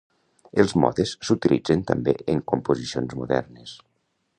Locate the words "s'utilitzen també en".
1.29-2.43